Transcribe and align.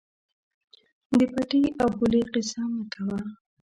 د 1.17 1.19
پټي 1.33 1.63
او 1.81 1.89
پولې 1.97 2.21
قیصه 2.33 2.63
مه 2.71 2.83
کوه. 2.93 3.19